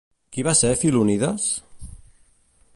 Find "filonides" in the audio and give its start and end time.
0.83-1.47